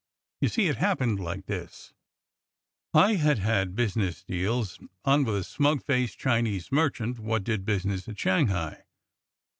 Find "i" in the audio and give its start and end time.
2.91-3.13